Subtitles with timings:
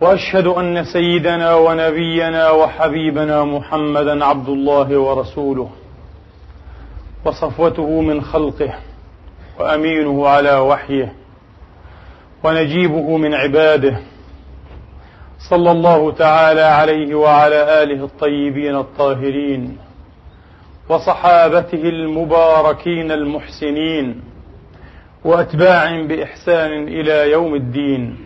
[0.00, 5.70] وأشهد أن سيدنا ونبينا وحبيبنا محمدا عبد الله ورسوله
[7.24, 8.74] وصفوته من خلقه
[9.60, 11.12] وأمينه على وحيه
[12.44, 14.00] ونجيبه من عباده.
[15.50, 19.78] صلى الله تعالى عليه وعلى آله الطيبين الطاهرين
[20.88, 24.22] وصحابته المباركين المحسنين
[25.24, 28.25] واتباع بإحسان إلى يوم الدين.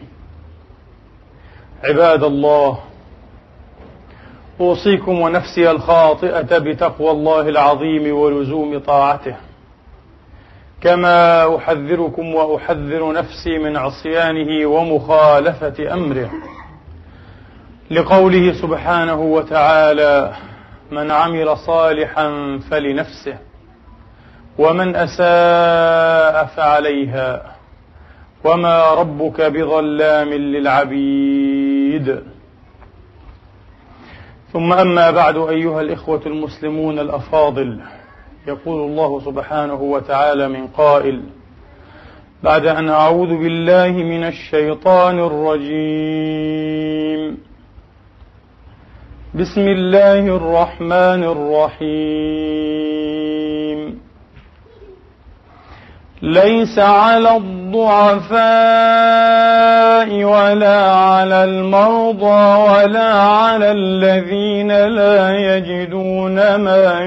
[1.84, 2.78] عباد الله
[4.60, 9.36] أوصيكم ونفسي الخاطئة بتقوى الله العظيم ولزوم طاعته.
[10.80, 16.30] كما أحذركم وأحذر نفسي من عصيانه ومخالفة أمره.
[17.90, 20.32] لقوله سبحانه وتعالى
[20.90, 23.38] من عمل صالحا فلنفسه
[24.58, 27.56] ومن أساء فعليها
[28.44, 31.49] وما ربك بظلام للعبيد.
[34.52, 37.80] ثم أما بعد أيها الإخوة المسلمون الأفاضل
[38.46, 41.22] يقول الله سبحانه وتعالى من قائل
[42.42, 46.70] بعد أن أعوذ بالله من الشيطان الرجيم.
[49.34, 52.60] بسم الله الرحمن الرحيم.
[56.22, 57.36] ليس على
[57.70, 58.40] الضعفاء
[60.24, 67.00] ولا على المرضى ولا على الذين لا يجدون ما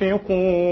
[0.00, 0.64] ينفقون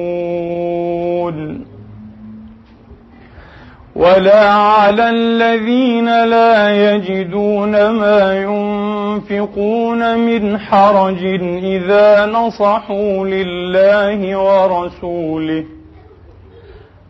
[3.97, 11.25] ولا على الذين لا يجدون ما ينفقون من حرج
[11.65, 15.65] إذا نصحوا لله ورسوله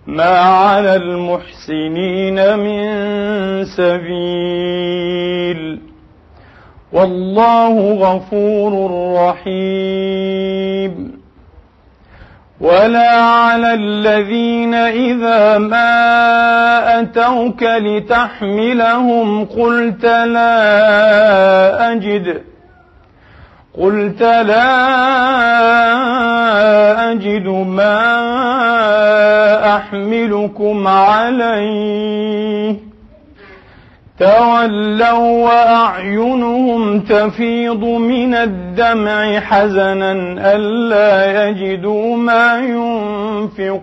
[0.06, 2.84] ما على المحسنين من
[3.64, 5.80] سبيل.
[6.92, 11.22] والله غفور رحيم.
[12.60, 22.51] ولا على الذين إذا ما أتوك لتحملهم قلت لا أجد.
[23.80, 24.82] قلت لا
[27.12, 28.16] أجد ما
[29.76, 32.76] أحملكم عليه.
[34.18, 40.12] تولوا وأعينهم تفيض من الدمع حزنا
[40.54, 42.58] ألا يجدوا ما
[43.58, 43.82] ينفقون.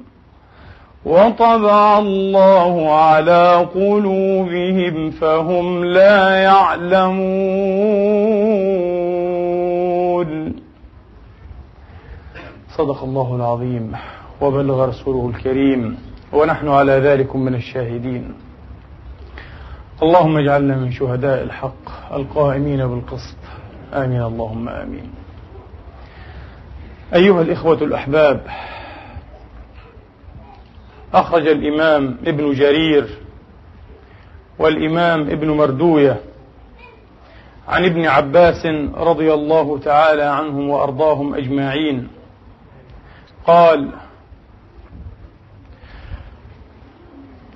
[1.05, 7.21] وطبع الله على قلوبهم فهم لا يعلمون.
[12.77, 13.91] صدق الله العظيم
[14.41, 15.97] وبلغ رسوله الكريم
[16.33, 18.33] ونحن على ذلك من الشاهدين.
[20.03, 23.37] اللهم اجعلنا من شهداء الحق القائمين بالقسط.
[23.93, 25.11] آمين اللهم آمين.
[27.13, 28.41] أيها الإخوة الأحباب
[31.13, 33.07] أخرج الإمام ابن جرير
[34.59, 36.21] والإمام ابن مردوية
[37.67, 42.07] عن ابن عباس رضي الله تعالى عنهم وأرضاهم أجمعين.
[43.45, 43.89] قال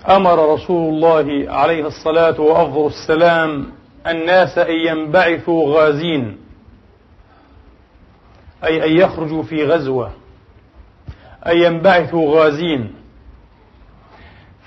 [0.10, 3.66] أمر رسول الله عليه الصلاة وأفضل السلام
[4.08, 6.38] الناس أن ينبعثوا غازين
[8.64, 10.12] أي أن يخرجوا في غزوة
[11.48, 12.95] أن ينبعثوا غازين.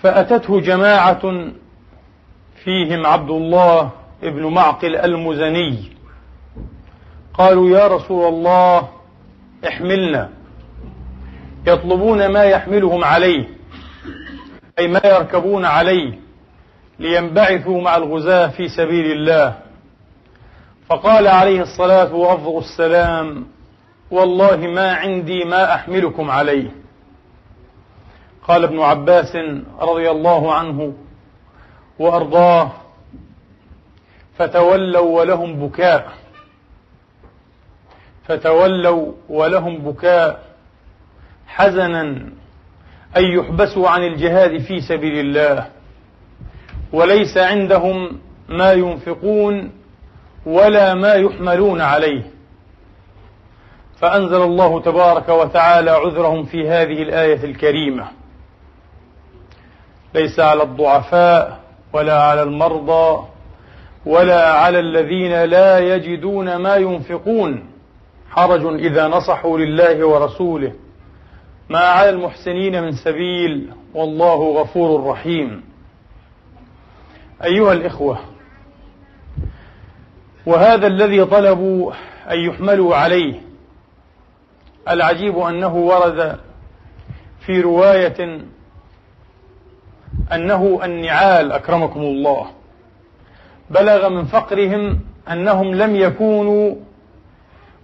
[0.03, 1.51] فأتته جماعة
[2.65, 3.91] فيهم عبد الله
[4.23, 5.93] ابن معقل المزني.
[7.35, 8.89] قالوا يا رسول الله
[9.69, 10.31] احملنا.
[11.67, 13.49] يطلبون ما يحملهم عليه
[14.79, 16.19] أي ما يركبون عليه
[16.99, 19.59] لينبعثوا مع الغزاة في سبيل الله.
[20.89, 23.47] فقال عليه الصلاة وأفضل السلام
[24.11, 26.71] والله ما عندي ما أحملكم عليه.
[28.49, 29.37] قال ابن عباس
[29.81, 30.93] رضي الله عنه
[31.99, 32.71] وأرضاه
[34.39, 36.13] فتولوا ولهم بكاء
[38.25, 40.49] فتولوا ولهم بكاء
[41.47, 42.01] حزنا
[43.17, 45.67] أن يحبسوا عن الجهاد في سبيل الله
[46.93, 48.19] وليس عندهم
[48.49, 49.73] ما ينفقون
[50.47, 52.31] ولا ما يحملون عليه.
[54.01, 58.18] فأنزل الله تبارك وتعالى عذرهم في هذه الآية الكريمة.
[60.15, 61.61] ليس على الضعفاء
[61.93, 63.27] ولا على المرضى
[64.07, 67.65] ولا على الذين لا يجدون ما ينفقون.
[68.31, 70.73] حرج إذا نصحوا لله ورسوله.
[71.69, 75.65] ما على المحسنين من سبيل والله غفور رحيم.
[77.45, 78.19] أيها الإخوة
[80.47, 81.93] وهذا الذي طلبوا
[82.31, 83.41] أن يحملوا عليه
[84.89, 86.39] العجيب أنه ورد
[87.47, 88.41] في رواية
[90.33, 92.47] أنه النعال أكرمكم الله.
[93.71, 95.01] بلغ من فقرهم
[95.33, 96.75] أنهم لم يكونوا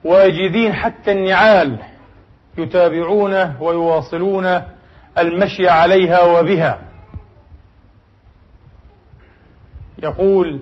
[0.05, 1.79] واجدين حتى النعال
[2.59, 4.63] يتابعونه ويواصلون
[5.19, 6.79] المشي عليها وبها.
[10.03, 10.61] يقول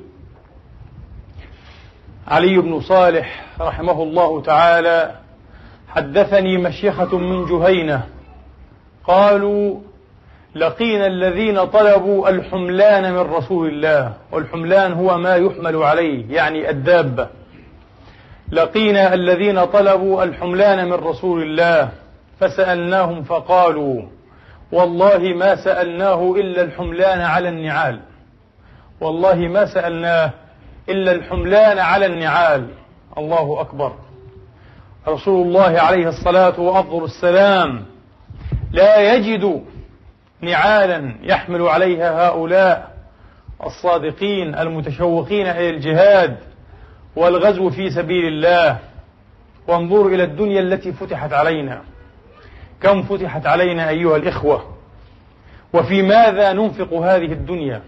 [2.28, 5.16] علي بن صالح رحمه الله تعالى
[5.88, 8.06] حدثني مشيخة من جهينة
[9.04, 9.80] قالوا
[10.54, 17.28] لقينا الذين طلبوا الحملان من رسول الله والحملان هو ما يحمل عليه يعني الدابة.
[18.50, 21.88] لقينا الذين طلبوا الحملان من رسول الله
[22.40, 24.02] فسألناهم فقالوا
[24.72, 28.00] والله ما سألناه إلا الحملان على النعال.
[29.00, 30.30] والله ما سألناه
[30.88, 32.66] إلا الحملان على النعال.
[33.18, 33.92] الله أكبر.
[35.08, 37.82] رسول الله عليه الصلاة وأفضل السلام
[38.72, 39.64] لا يجد
[40.42, 42.92] نعالا يحمل عليها هؤلاء
[43.66, 46.36] الصادقين المتشوقين إلى الجهاد
[47.16, 48.78] والغزو في سبيل الله.
[49.68, 51.82] وانظروا إلى الدنيا التي فتحت علينا.
[52.80, 54.76] كم فتحت علينا أيها الإخوة.
[55.72, 57.82] وفي ماذا ننفق هذه الدنيا؟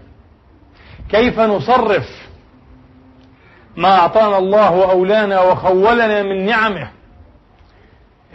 [1.09, 2.29] كيف نصرف
[3.77, 6.91] ما أعطانا الله وأولانا وخولنا من نعمه؟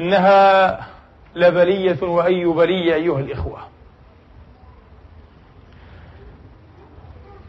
[0.01, 0.81] إنها
[1.35, 3.59] لبلية وأي بلية أيها الإخوة.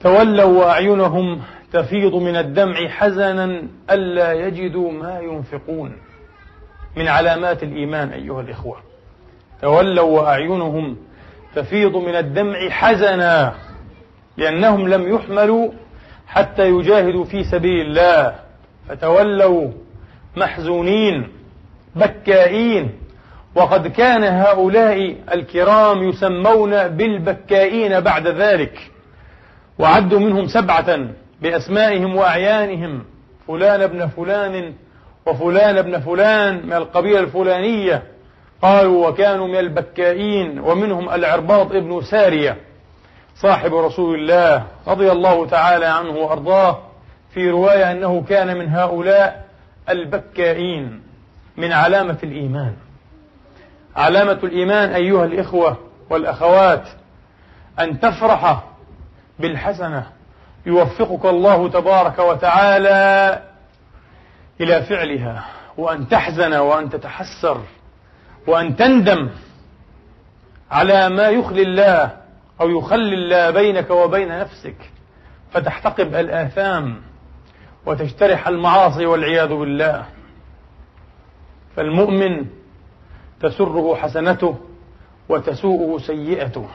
[0.03, 1.41] تولوا وأعينهم
[1.73, 5.97] تفيض من الدمع حزنا ألا يجدوا ما ينفقون.
[6.97, 8.77] من علامات الإيمان أيها الإخوة.
[9.61, 10.97] تولوا وأعينهم
[11.55, 13.53] تفيض من الدمع حزنا
[14.37, 15.71] لأنهم لم يحملوا
[16.27, 18.35] حتى يجاهدوا في سبيل الله.
[18.89, 19.71] فتولوا
[20.37, 21.27] محزونين
[21.95, 22.91] بكائين.
[23.55, 28.90] وقد كان هؤلاء الكرام يسمون بالبكائين بعد ذلك.
[29.79, 30.99] وعدوا منهم سبعة
[31.41, 33.03] بأسمائهم وأعيانهم.
[33.47, 34.73] فلان ابن فلان
[35.25, 38.03] وفلان ابن فلان من القبيلة الفلانية.
[38.61, 42.57] قالوا وكانوا من البكائين ومنهم العرباط ابن سارية.
[43.35, 46.79] صاحب رسول الله رضي الله تعالى عنه وأرضاه
[47.33, 49.45] في رواية أنه كان من هؤلاء
[49.89, 51.01] البكائين
[51.57, 52.73] من علامة الإيمان.
[53.95, 55.77] علامة الإيمان أيها الإخوة
[56.09, 56.83] والأخوات
[57.79, 58.63] أن تفرح
[59.39, 60.07] بالحسنة.
[60.65, 63.41] يوفقك الله تبارك وتعالى
[64.61, 65.45] إلى فعلها
[65.77, 67.61] وأن تحزن وأن تتحسر
[68.47, 69.29] وأن تندم
[70.71, 72.17] على ما يخلي الله
[72.61, 74.75] أو يخلي الله بينك وبين نفسك
[75.51, 77.01] فتحتقب الآثام
[77.85, 80.05] وتجترح المعاصي والعياذ بالله.
[81.75, 82.45] فالمؤمن
[83.41, 84.57] تسره حسنته
[85.29, 86.67] وتسوءه سيئته.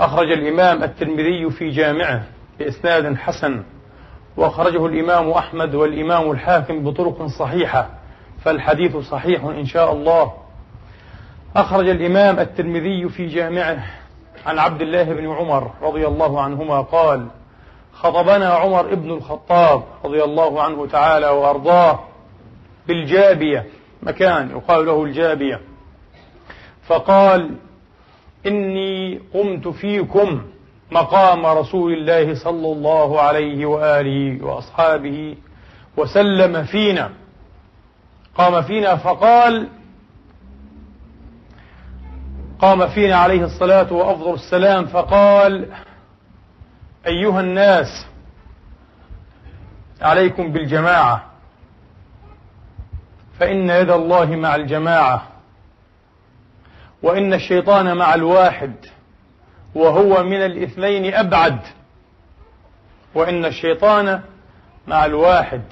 [0.00, 2.22] أخرج الإمام الترمذي في جامعه
[2.58, 3.62] بإسناد حسن
[4.36, 7.90] وأخرجه الإمام أحمد والإمام الحاكم بطرق صحيحة
[8.44, 10.32] فالحديث صحيح إن شاء الله.
[11.56, 13.84] أخرج الإمام الترمذي في جامعه
[14.46, 17.26] عن عبد الله بن عمر رضي الله عنهما قال
[17.92, 22.00] خطبنا عمر ابن الخطاب رضي الله عنه تعالى وأرضاه
[22.88, 23.66] بالجابية
[24.02, 25.60] مكان يقال له الجابية.
[26.86, 27.50] فقال
[28.46, 30.42] إني قمت فيكم
[30.90, 35.36] مقام رسول الله صلى الله عليه وآله وأصحابه
[35.96, 37.10] وسلم فينا.
[38.34, 39.68] قام فينا فقال
[42.58, 45.68] قام فينا عليه الصلاة وأفضل السلام فقال
[47.06, 48.06] أيها الناس
[50.02, 51.24] عليكم بالجماعة
[53.38, 55.26] فإن يد الله مع الجماعة.
[57.02, 58.72] وإن الشيطان مع الواحد
[59.74, 61.58] وهو من الاثنين أبعد.
[63.14, 64.20] وإن الشيطان
[64.86, 65.62] مع الواحد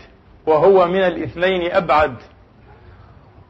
[0.46, 2.14] وهو من الاثنين أبعد.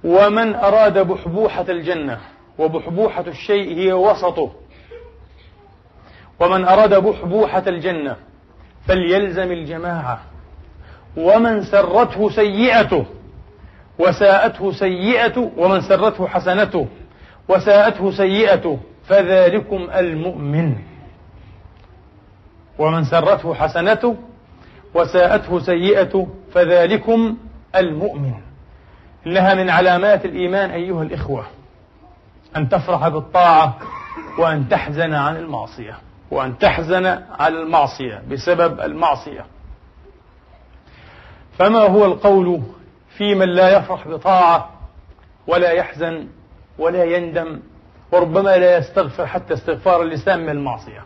[0.05, 2.21] ومن أراد بحبوحة الجنة
[2.59, 4.51] وبحبوحة الشيء هي وسطه.
[6.41, 8.17] ومن أراد بحبوحة الجنة
[8.87, 10.21] فليلزم الجماعة.
[11.17, 13.07] ومن سرته سيئته
[13.99, 16.87] وساءته سيئة ومن سرته حسنته.
[17.49, 20.75] وساءته سيئته فذلكم المؤمن.
[22.79, 24.17] ومن سرته حسنته
[24.95, 27.37] وساءته سيئته فذلكم
[27.77, 28.35] المؤمن.
[29.27, 31.47] إنها من علامات الإيمان أيها الإخوة
[32.57, 33.79] أن تفرح بالطاعة
[34.39, 35.99] وأن تحزن عن المعصية
[36.31, 37.07] وأن تحزن
[37.39, 39.47] على المعصية بسبب المعصية.
[41.59, 42.63] فما هو القول
[43.17, 44.71] في من لا يفرح بطاعة
[45.47, 46.29] ولا يحزن
[46.79, 47.61] ولا يندم
[48.13, 51.05] وربما لا يستغفر حتى استغفار اللسان من المعصية.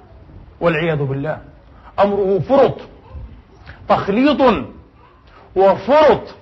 [0.60, 1.38] والعياذ بالله.
[2.00, 2.76] أمره فرط
[3.88, 4.66] تخليط
[5.56, 6.34] وفرط.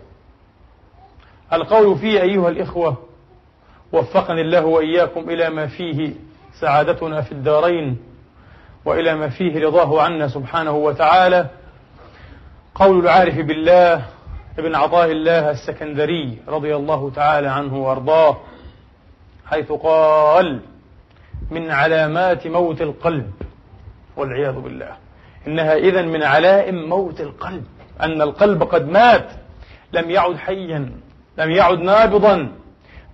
[1.53, 2.97] القول فيه أيها الإخوة
[3.93, 6.13] وفقني الله وإياكم إلى ما فيه
[6.61, 7.99] سعادتنا في الدارين
[8.85, 11.47] وإلى ما فيه رضاه عنا سبحانه وتعالى.
[12.75, 14.05] قول العارف بالله
[14.59, 18.37] ابن عطاء الله السكندري رضي الله تعالى عنه وأرضاه
[19.51, 20.61] حيث قال
[21.51, 23.33] من علامات موت القلب.
[24.17, 24.97] والعياذ بالله.
[25.47, 27.65] إنها اذا من علائم موت القلب.
[28.01, 29.29] أن القلب قد مات
[29.93, 30.93] لم يعد حيا
[31.39, 32.53] لم يعد نابضا.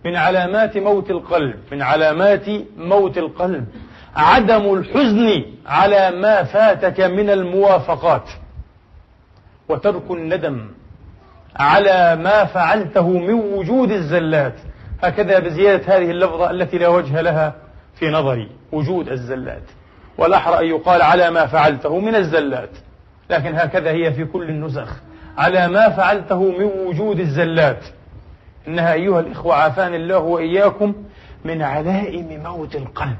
[0.04, 3.66] من علامات موت القلب من علامات موت القلب.
[4.16, 8.30] عدم الحزن على ما فاتك من الموافقات.
[9.68, 10.68] وترك الندم
[11.56, 14.54] على ما فعلته من وجود الزلات.
[15.02, 17.54] هكذا بزيادة هذه اللفظة التي لا وجه لها
[17.94, 19.62] في نظري وجود الزلات.
[20.18, 22.70] والأحرى أن يقال على ما فعلته من الزلات.
[23.30, 24.96] لكن هكذا هي في كل النسخ.
[25.38, 27.84] على ما فعلته من وجود الزلات.
[28.68, 30.94] إنها أيها الإخوة عافاني الله وإياكم
[31.44, 33.16] من علائم موت القلب.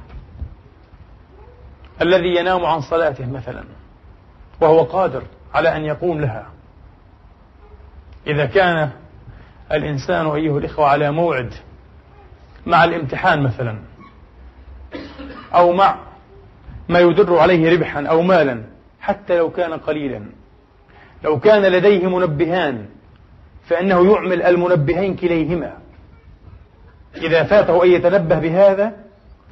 [2.02, 3.64] الذي ينام عن صلاته مثلا
[4.61, 5.23] وهو قادر
[5.54, 6.47] على أن يقوم لها.
[8.26, 8.90] إذا كان
[9.73, 11.55] الإنسان أيها الإخوة على موعد
[12.67, 13.79] مع الامتحان مثلا
[15.55, 15.97] أو مع
[16.89, 18.63] ما يدر عليه ربحا أو مالا
[19.01, 20.23] حتى لو كان قليلا.
[21.25, 22.87] لو كان لديه منبهان
[23.67, 25.73] فإنه يعمل المنبهين كليهما.
[27.17, 28.93] إذا فاته أن يتنبه بهذا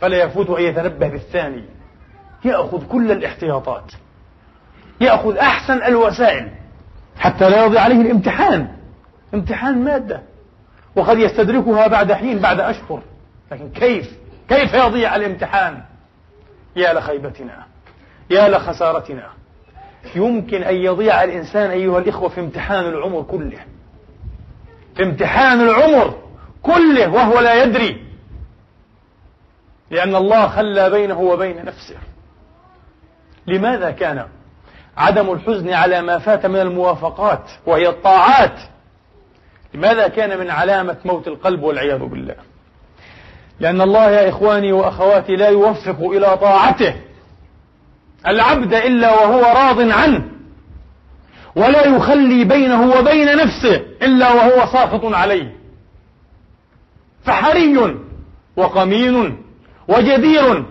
[0.01, 1.65] فلا يفوته أن يتنبه بالثاني.
[2.45, 3.93] يأخذ كل الاحتياطات.
[5.01, 6.49] يأخذ أحسن الوسائل
[7.17, 8.69] حتى لا يضيع عليه الامتحان.
[9.35, 10.23] امتحان مادة.
[10.97, 13.03] وقد يستدركها بعد حين بعد أشهر.
[13.53, 15.83] لكن كيف؟ كيف يضيع الامتحان؟
[16.77, 17.67] يا لخيبتنا
[18.31, 19.29] يا لخسارتنا.
[20.15, 23.59] يمكن أن يضيع الإنسان أيها الإخوة في امتحان العمر كله.
[24.97, 26.15] في امتحان العمر
[26.63, 28.05] كله وهو لا يدري.
[29.91, 31.97] لأن الله خلى بينه وبين نفسه.
[33.47, 34.27] لماذا كان
[34.97, 38.74] عدم الحزن على ما فات من الموافقات وهي الطاعات؟
[39.75, 42.35] لماذا كان من علامة موت القلب والعياذ بالله؟
[43.61, 46.95] لأن الله يا إخواني وأخواتي لا يوفق إلى طاعته.
[48.27, 50.25] العبد إلا وهو راض عنه.
[51.57, 55.57] ولا يخلي بينه وبين نفسه إلا وهو ساخط عليه.
[57.25, 57.97] فحري
[58.57, 59.43] وقمين
[59.89, 60.65] وجدير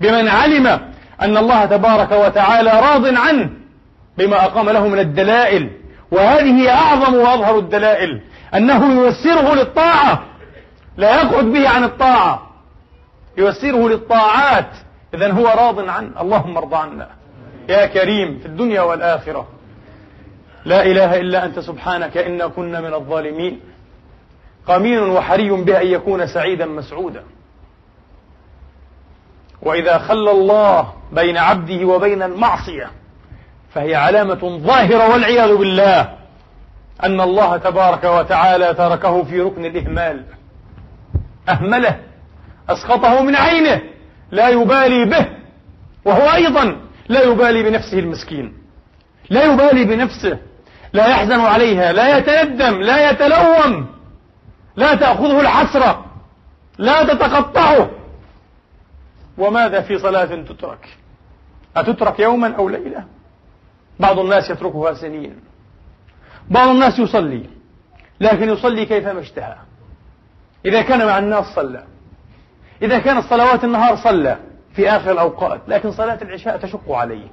[0.00, 0.66] بمن علم
[1.22, 3.50] أن الله تبارك وتعالى راض عنه
[4.18, 5.70] بما أقام له من الدلائل
[6.14, 8.20] وهذه أعظم وأظهر الدلائل
[8.54, 10.24] أنه ييسره للطاعة
[10.96, 12.50] لا يقعد به عن الطاعة.
[13.38, 14.70] ييسره للطاعات.
[15.14, 17.08] إذا هو راض عنه اللهم ارض عنا.
[17.68, 19.48] يا كريم في الدنيا والآخرة.
[20.64, 23.60] لا إله إلا أنت سبحانك إنا كنا من الظالمين.
[24.66, 27.24] قمين وحري به أن يكون سعيدا مسعودا.
[29.62, 32.90] وإذا خلى الله بين عبده وبين المعصية
[33.74, 36.00] فهي علامة ظاهرة والعياذ بالله
[37.02, 40.24] أن الله تبارك وتعالى تركه في ركن الإهمال.
[41.48, 42.00] أهمله
[42.68, 43.82] أسقطه من عينه
[44.30, 45.26] لا يبالي به
[46.04, 46.76] وهو أيضا
[47.08, 48.56] لا يبالي بنفسه المسكين.
[49.30, 50.38] لا يبالي بنفسه
[50.92, 53.86] لا يحزن عليها لا يتندم لا يتلوم
[54.76, 56.04] لا تأخذه الحسرة
[56.78, 57.90] لا تتقطعه.
[59.38, 60.88] وماذا في صلاة تترك؟
[61.76, 63.04] أتترك يوما أو ليلة؟
[64.00, 65.36] بعض الناس يتركها سنين.
[66.50, 67.42] بعض الناس يصلي
[68.20, 69.56] لكن يصلي كيفما اشتهى.
[70.66, 71.84] إذا كان مع الناس صلى.
[72.82, 74.38] إذا كانت صلوات النهار صلى
[74.76, 77.26] في آخر الأوقات لكن صلاة العشاء تشق عليه.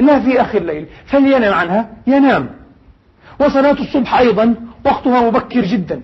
[0.00, 2.50] إنها في آخر الليل فلينام عنها ينام.
[3.40, 4.54] وصلاة الصبح أيضا
[4.86, 6.02] وقتها مبكر جدا.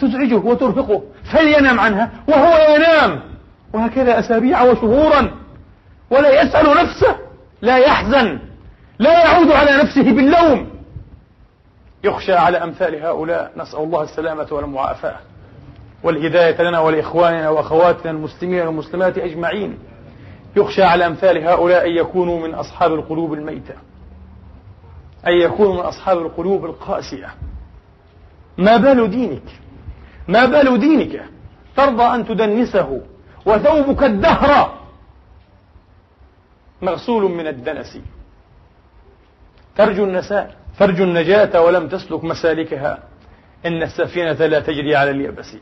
[0.00, 3.20] تزعجه وترهقه فلينام عنها وهو ينام.
[3.72, 5.34] وهكذا أسابيع وشهورا.
[6.10, 7.16] ولا يسأل نفسه
[7.62, 8.47] لا يحزن.
[8.98, 10.70] لا يعود على نفسه باللوم.
[12.04, 13.52] يخشى على أمثال هؤلاء.
[13.56, 15.16] نسأل الله السلامة والمعافاة
[16.02, 19.78] والهداية لنا ولإخواننا وأخواتنا المسلمين والمسلمات أجمعين.
[20.56, 23.74] يخشى على أمثال هؤلاء أن يكونوا من أصحاب القلوب الميتة
[25.26, 27.34] أن يكونوا من أصحاب القلوب القاسية.
[28.58, 29.42] ما بال دينك؟
[30.28, 31.24] ما بال دينك؟
[31.76, 33.00] ترضى أن تدنسه
[33.46, 34.78] وثوبك الدهر.
[36.82, 37.98] مغسول من الدنس.
[39.78, 40.54] ترجو النساء.
[40.78, 42.98] ترجو النجاة ولم تسلك مسالكها.
[43.66, 45.56] إن السفينة لا تجري على اليبس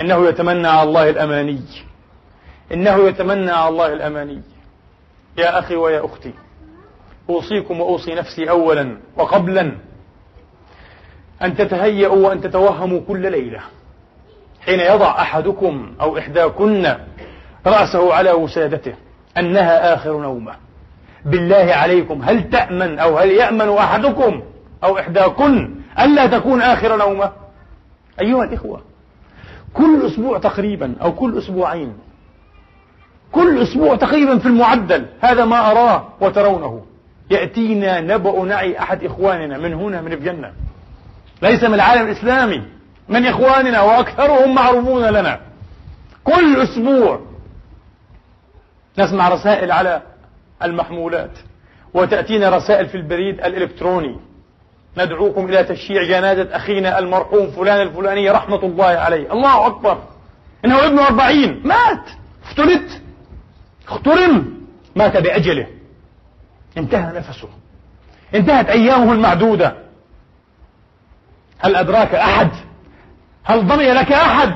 [0.00, 1.60] إنه يتمنى على الله الأماني.
[2.72, 4.42] إنه يتمنى على الله الأماني.
[5.38, 6.32] يا أخي ويا أختي
[7.30, 9.72] أوصيكم وأوصي نفسي أولا وقبلا.
[11.42, 13.60] أن تتهيأوا وأن تتوهموا كل ليلة.
[14.60, 16.96] حين يضع أحدكم أو إحداكن
[17.66, 18.94] رأسه على وسادته
[19.38, 20.67] أنها آخر نومة.
[21.24, 24.42] بالله عليكم هل تأمن أو هل يأمن أحدكم
[24.84, 27.32] أو إحداكن ألا تكون آخر نومة؟
[28.20, 28.80] أيها الإخوة
[29.74, 31.92] كل أسبوع تقريبا أو كل أسبوعين
[33.32, 36.84] كل أسبوع تقريبا في المعدل هذا ما أراه وترونه.
[37.30, 40.52] يأتينا نبأ نعي أحد إخواننا من هنا من الجنة.
[41.42, 42.62] ليس من العالم الإسلامي
[43.08, 45.40] من إخواننا وأكثرهم معروفون لنا.
[46.24, 47.20] كل أسبوع
[48.98, 50.02] نسمع رسائل على
[50.62, 51.38] المحمولات
[51.94, 54.20] وتأتينا رسائل في البريد الإلكتروني.
[54.98, 59.32] ندعوكم إلى تشييع جنازة أخينا المرحوم فلان الفلاني رحمة الله عليه.
[59.32, 60.02] الله أكبر.
[60.64, 61.62] إنه ابن أربعين.
[61.64, 62.10] مات.
[62.44, 63.02] افتلت
[63.88, 64.58] اخترم.
[64.96, 65.66] مات بأجله.
[66.76, 67.48] انتهى نفسه.
[68.34, 69.76] انتهت أيامه المعدودة.
[71.58, 72.50] هل أدراك أحد؟
[73.44, 74.54] هل ضمن لك أحد؟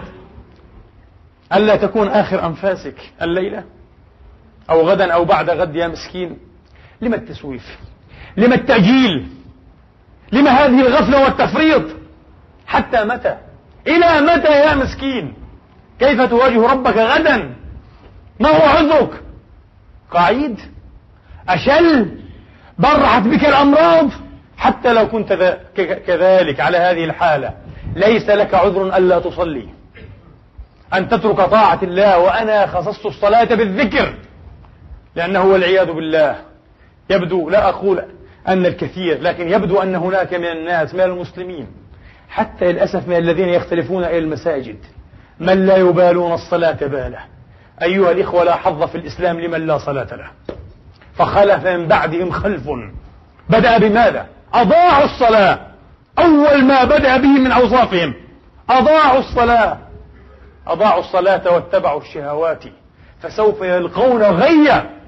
[1.54, 3.64] ألا تكون آخر أنفاسك الليلة؟
[4.72, 6.38] أو غدا أو بعد غد يا مسكين.
[7.00, 7.78] لما التسويف؟
[8.36, 9.26] لما التأجيل؟
[10.32, 11.84] لما هذه الغفلة والتفريط؟
[12.66, 13.36] حتى متى؟
[13.86, 15.34] إلى متى يا مسكين؟
[15.98, 17.54] كيف تواجه ربك غدا؟
[18.40, 19.22] ما هو عذرك؟
[20.10, 20.60] قعيد
[21.48, 22.18] أشل؟
[22.78, 24.10] برحت بك الأمراض؟
[24.56, 25.58] حتى لو كنت
[26.06, 27.54] كذلك على هذه الحالة
[27.96, 29.68] ليس لك عذر ألا تصلي.
[30.94, 34.14] أن تترك طاعة الله وأنا خصصت الصلاة بالذكر.
[35.14, 36.36] لأنه والعياذ بالله.
[37.10, 38.02] يبدو لا أقول
[38.48, 41.66] أن الكثير لكن يبدو أن هناك من الناس من المسلمين
[42.28, 44.76] حتى للأسف من الذين يختلفون إلى المساجد
[45.40, 47.18] من لا يبالون الصلاة باله.
[47.82, 50.30] أيها الإخوة لا حظ في الإسلام لمن لا صلاة له.
[51.14, 52.62] فخلف من بعدهم خلف.
[53.48, 55.58] بدأ بماذا؟ أضاعوا الصلاة.
[56.18, 58.14] أول ما بدأ به من أوصافهم.
[58.70, 59.78] أضاعوا الصلاة.
[60.66, 62.64] أضاعوا الصلاة واتبعوا الشهوات.
[63.22, 65.01] فسوف يلقون غيا.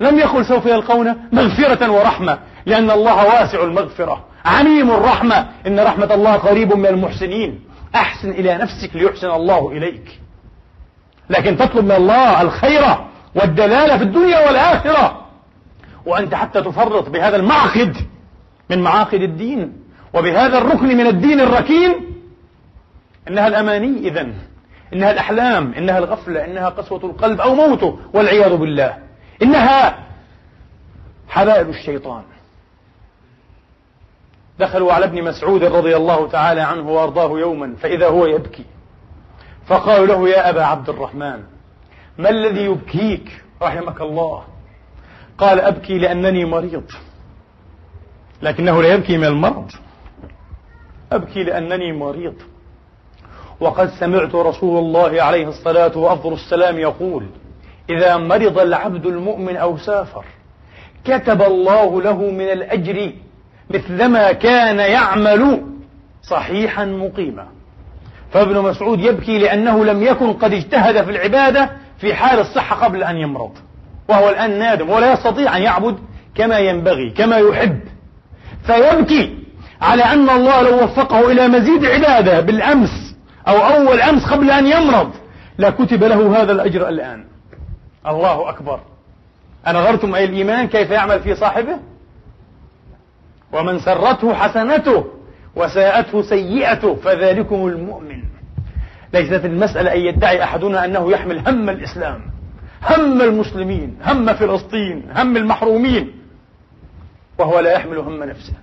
[0.00, 5.46] لم يقل سوف يلقون مغفرة ورحمة لأن الله واسع المغفرة عميم الرحمة.
[5.66, 7.60] إن رحمة الله قريب من المحسنين.
[7.94, 10.20] أحسن إلى نفسك ليحسن الله إليك.
[11.30, 12.82] لكن تطلب من الله الخير
[13.34, 15.26] والدلالة في الدنيا والآخرة.
[16.06, 17.96] وأنت حتى تفرط بهذا المعقد
[18.70, 19.72] من معاقد الدين
[20.14, 21.94] وبهذا الركن من الدين الركين.
[23.28, 24.34] إنها الأماني إذن
[24.92, 29.09] إنها الأحلام إنها الغفلة إنها قسوة القلب أو موته والعياذ بالله.
[29.42, 29.98] إنها
[31.28, 32.22] حبائل الشيطان.
[34.58, 38.64] دخلوا على ابن مسعود رضي الله تعالى عنه وأرضاه يوما فإذا هو يبكي.
[39.66, 41.42] فقالوا له يا أبا عبد الرحمن
[42.18, 44.44] ما الذي يبكيك؟ رحمك الله.
[45.38, 46.84] قال أبكي لأنني مريض
[48.42, 49.70] لكنه لا يبكي من المرض.
[51.12, 52.34] أبكي لأنني مريض.
[53.60, 57.26] وقد سمعت رسول الله عليه الصلاة وأفضل السلام يقول
[57.90, 60.24] إذا مرض العبد المؤمن أو سافر
[61.04, 63.12] كتب الله له من الأجر
[63.70, 65.62] مثلما كان يعمل
[66.22, 67.46] صحيحا مقيما.
[68.32, 73.16] فابن مسعود يبكي لأنه لم يكن قد اجتهد في العبادة في حال الصحة قبل أن
[73.16, 73.52] يمرض.
[74.08, 75.98] وهو الآن نادم ولا يستطيع أن يعبد
[76.34, 77.80] كما ينبغي كما يحب.
[78.66, 79.38] فيبكي
[79.80, 83.16] على أن الله لو وفقه إلى مزيد عبادة بالأمس
[83.48, 85.10] أو أول أمس قبل أن يمرض
[85.58, 87.29] لكتب له هذا الأجر الآن.
[88.06, 88.80] الله أكبر.
[89.66, 91.78] أنظرتم أي الإيمان كيف يعمل في صاحبه؟
[93.52, 95.04] ومن سرته حسنته
[95.56, 98.22] وساءته سيئته فذلكم المؤمن.
[99.12, 102.20] ليست المسألة أن يدعي أحدنا أنه يحمل هم الإسلام
[102.82, 106.12] هم المسلمين هم فلسطين هم المحرومين
[107.38, 108.54] وهو لا يحمل هم نفسه.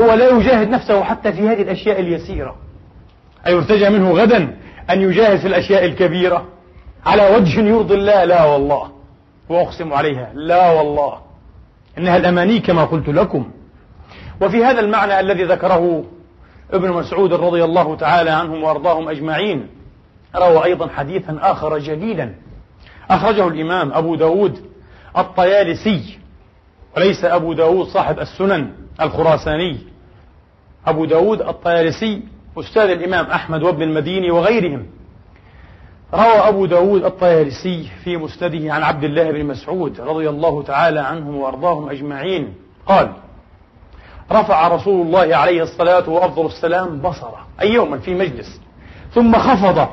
[0.00, 2.56] هو لا يجاهد نفسه حتى في هذه الأشياء اليسيرة.
[3.46, 4.56] أيرتجى منه غدا
[4.90, 6.46] أن يجاهد في الأشياء الكبيرة؟
[7.06, 8.92] على وجه يرضي الله لا والله.
[9.48, 11.18] وأقسم عليها لا والله.
[11.98, 13.50] إنها الأماني كما قلت لكم.
[14.40, 16.04] وفي هذا المعنى الذي ذكره
[16.72, 19.68] ابن مسعود رضي الله تعالى عنهم وأرضاهم أجمعين
[20.36, 22.34] روى أيضا حديثا آخر جليلا.
[23.10, 24.58] أخرجه الإمام أبو داود
[25.18, 26.18] الطيالسي
[26.96, 29.78] وليس أبو داود صاحب السنن الخراساني.
[30.86, 32.22] أبو داود الطيالسي
[32.58, 34.86] أستاذ الإمام أحمد وابن المديني وغيرهم.
[36.14, 41.36] روى أبو داود الطيالسي في مسنده عن عبد الله بن مسعود رضي الله تعالى عنهم
[41.36, 42.54] وأرضاهم أجمعين.
[42.86, 43.12] قال
[44.32, 48.60] رفع رسول الله عليه الصلاة وأفضل السلام بصره أي يوما في مجلس
[49.14, 49.88] ثم خفض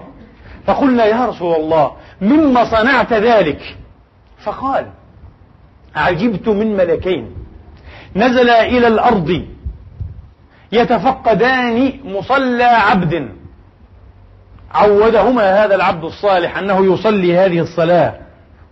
[0.65, 3.77] فقلنا يا رسول الله مما صنعت ذلك؟
[4.43, 4.87] فقال
[5.95, 7.35] عجبت من ملكين
[8.15, 9.45] نزلا إلى الأرض
[10.71, 13.38] يتفقدان مصلى عبد.
[14.71, 18.13] عودهما هذا العبد الصالح أنه يصلي هذه الصلاة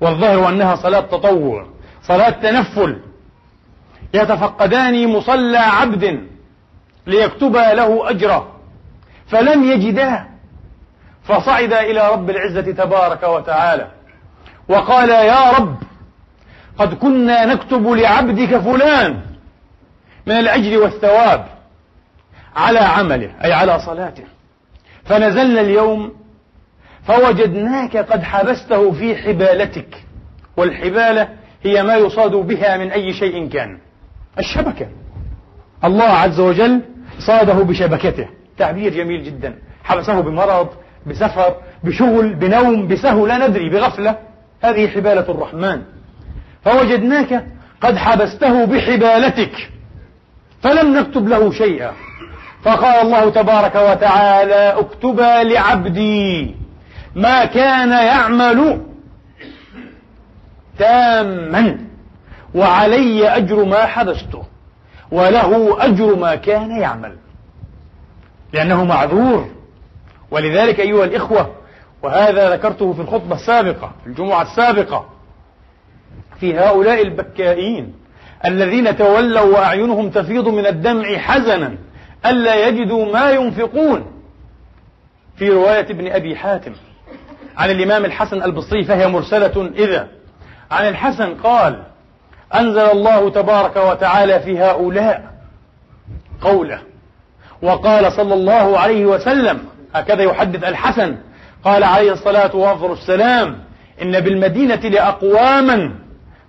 [0.02, 1.66] والظاهر أنها صلاة تطوع
[2.04, 3.00] صلاة تنفل.
[4.14, 6.24] يتفقدان مصلى عبد
[7.08, 8.48] ليكتبا له أجرا
[9.28, 10.28] فلم يجدا
[11.24, 13.88] فصعد إلى رب العزة تبارك وتعالى
[14.70, 15.76] وقال يا رب
[16.78, 19.22] قد كنا نكتب لعبدك فلان
[20.26, 21.46] من الأجر والثواب
[22.56, 24.24] على عمله أي على صلاته.
[25.08, 26.14] فنزلنا اليوم
[27.04, 30.04] فوجدناك قد حبسته في حبالتك.
[30.58, 31.30] والحبالة
[31.64, 33.78] هي ما يصاد بها من أي شيء كان.
[34.40, 34.88] الشبكة.
[35.84, 36.82] الله عز وجل
[37.20, 38.28] صاده بشبكته.
[38.58, 39.56] تعبير جميل جدا.
[39.84, 40.70] حبسه بمرض
[41.08, 44.16] بسفر بشغل بنوم بسهو لا ندري بغفلة.
[44.62, 45.82] هذه حبالة الرحمن.
[46.66, 47.46] فوجدناك
[47.82, 49.70] قد حبسته بحبالتك.
[50.62, 51.92] فلم نكتب له شيئا.
[52.64, 56.56] فقال الله تبارك وتعالى اكتبا لعبدي
[57.16, 58.82] ما كان يعمل
[60.80, 61.78] تاما
[62.56, 64.44] وعلي أجر ما حبسته
[65.12, 67.16] وله أجر ما كان يعمل.
[68.54, 69.50] لأنه معذور.
[70.32, 71.56] ولذلك أيها الإخوة
[72.04, 75.06] وهذا ذكرته في الخطبة السابقة في الجمعة السابقة
[76.40, 77.94] في هؤلاء البكائين
[78.46, 81.78] الذين تولوا وأعينهم تفيض من الدمع حزنا
[82.26, 84.06] ألا يجدوا ما ينفقون.
[85.36, 86.74] في رواية ابن أبي حاتم
[87.58, 90.08] عن الإمام الحسن البصري فهي مرسلة إذا.
[90.72, 91.84] عن الحسن قال
[92.56, 95.34] أنزل الله تبارك وتعالى في هؤلاء
[96.42, 96.82] قوله.
[97.62, 101.18] وقال صلى الله عليه وسلم هكذا يحدث الحسن
[101.64, 103.60] قال عليه الصلاة وأفضل السلام
[104.02, 105.96] إن بالمدينة لأقواما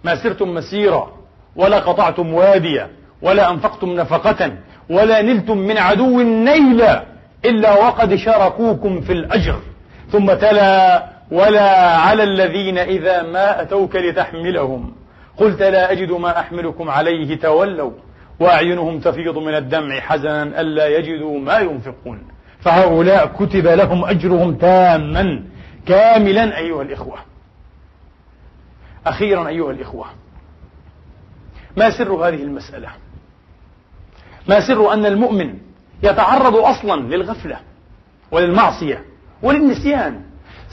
[0.04, 1.12] ما سرتم مسيرا
[1.56, 2.90] ولا قطعتم واديا
[3.22, 4.52] ولا أنفقتم نفقة
[4.90, 7.04] ولا نلتم من عدو نيلا
[7.44, 9.60] إلا وقد شاركوكم في الأجر.
[10.12, 14.92] ثم تلا ولا على الذين إذا ما أتوك لتحملهم.
[15.36, 17.92] قلت لا أجد ما أحملكم عليه تولوا.
[18.40, 22.22] وأعينهم تفيض من الدمع حزنا ألا يجدوا ما ينفقون.
[22.60, 25.42] فهؤلاء كتب لهم أجرهم تاما
[25.86, 27.18] كاملا أيها الإخوة.
[29.06, 30.06] أخيرا أيها الإخوة
[31.76, 32.88] ما سر هذه المسألة؟
[34.48, 35.54] ما سر أن المؤمن
[36.02, 37.56] يتعرض أصلا للغفلة
[38.30, 39.04] وللمعصية
[39.42, 40.20] وللنسيان.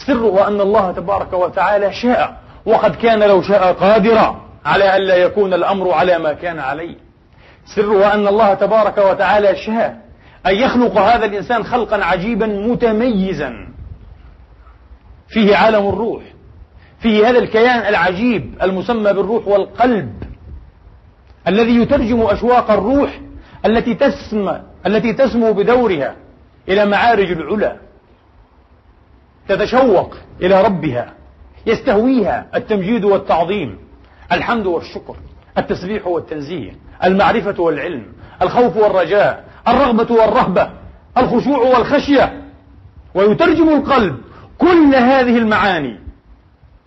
[0.07, 5.91] سره أن الله تبارك وتعالى شاء وقد كان لو شاء قادرا على ألا يكون الأمر
[5.91, 6.95] على ما كان عليه.
[7.75, 10.05] سره أن الله تبارك وتعالى شاء
[10.45, 13.67] أن يخلق هذا الإنسان خلقا عجيبا متميزا.
[15.27, 16.23] فيه عالم الروح
[16.99, 20.23] فيه هذا الكيان العجيب المسمى بالروح والقلب
[21.47, 23.19] الذي يترجم أشواق الروح
[23.65, 26.15] التي تسمى التي تسمو بدورها
[26.69, 27.77] إلى معارج العلا
[29.47, 31.13] تتشوق إلى ربها
[31.65, 33.77] يستهويها التمجيد والتعظيم
[34.31, 35.15] الحمد والشكر
[35.57, 36.71] التسبيح والتنزيه
[37.03, 38.05] المعرفة والعلم
[38.41, 40.69] الخوف والرجاء الرغبة والرهبة
[41.17, 42.41] الخشوع والخشية.
[43.15, 44.17] ويترجم القلب
[44.57, 45.99] كل هذه المعاني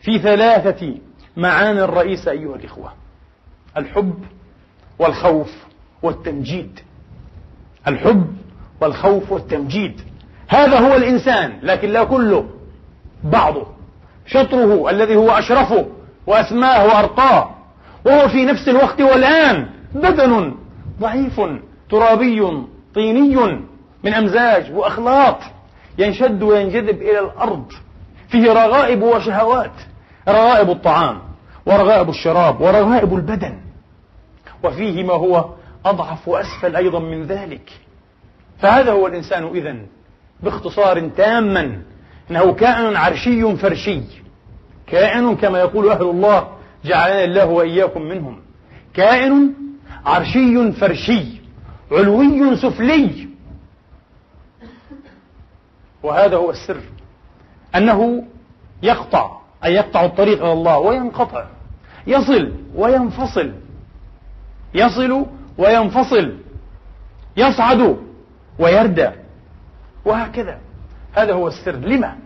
[0.01, 0.95] في ثلاثة
[1.37, 2.93] معاني رئيسة أيها الإخوة
[3.77, 4.25] الحب
[4.99, 5.68] والخوف
[6.03, 6.81] والتمجيد.
[7.89, 8.27] الحب
[8.81, 10.01] والخوف والتمجيد.
[10.49, 12.45] هذا هو الإنسان لكن لا كله
[13.25, 13.67] بعضه.
[14.27, 15.87] شطره الذي هو أشرفه
[16.27, 17.51] وأسماه وأرقاه
[18.05, 20.55] وهو في نفس الوقت والآن بدن
[21.01, 21.41] ضعيف
[21.91, 23.37] ترابي طيني
[24.05, 25.39] من أمزاج وأخلاط
[25.99, 27.73] ينشد وينجذب إلى الأرض.
[28.29, 29.73] فيه رغائب وشهوات
[30.29, 31.19] رغائب الطعام
[31.67, 33.59] ورغائب الشراب ورغائب البدن.
[34.65, 35.45] وفيه ما هو
[35.91, 37.73] أضعف وأسفل أيضا من ذلك.
[38.59, 39.87] فهذا هو الإنسان إذن
[40.43, 41.83] باختصار تاما
[42.31, 44.01] إنه كائن عرشي فرشي.
[44.87, 46.49] كائن كما يقول أهل الله
[46.85, 48.41] جعلنا الله وإياكم منهم.
[48.95, 49.55] كائن
[50.07, 51.25] عرشي فرشي
[51.93, 53.29] علوي سفلي.
[56.03, 56.81] وهذا هو السر.
[57.75, 58.25] أنه
[58.83, 61.47] يقطع أي يقطع الطريق إلى الله وينقطع
[62.07, 63.53] يصل وينفصل.
[64.75, 65.27] يصل
[65.59, 66.35] وينفصل
[67.37, 67.97] يصعد
[68.59, 69.09] ويردى
[70.05, 70.59] وهكذا.
[71.15, 71.77] هذا هو السر.
[71.77, 72.17] لما؟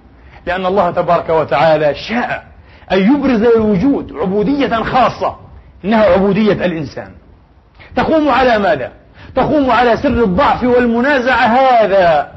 [0.47, 2.47] لأن الله تبارك وتعالى شاء
[2.93, 5.37] أن يبرز للوجود عبودية خاصة
[5.85, 7.13] إنها عبودية الإنسان.
[7.97, 8.93] تقوم على ماذا؟
[9.35, 12.33] تقوم على سر الضعف والمنازعة هذا.